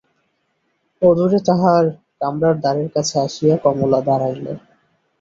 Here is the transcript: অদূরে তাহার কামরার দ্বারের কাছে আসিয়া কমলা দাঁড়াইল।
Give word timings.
অদূরে 1.01 1.39
তাহার 1.47 1.83
কামরার 2.19 2.55
দ্বারের 2.59 2.89
কাছে 2.95 3.15
আসিয়া 3.25 3.55
কমলা 3.63 3.99
দাঁড়াইল। 4.07 4.45